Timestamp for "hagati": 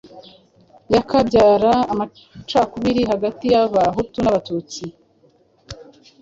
3.11-3.45